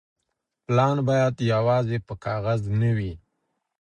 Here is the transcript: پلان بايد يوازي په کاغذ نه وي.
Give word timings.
پلان 0.65 0.97
بايد 1.07 1.35
يوازي 1.51 1.97
په 2.07 2.13
کاغذ 2.23 2.61
نه 2.79 2.89
وي. 2.97 3.13